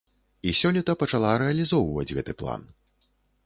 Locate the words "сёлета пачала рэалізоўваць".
0.61-2.09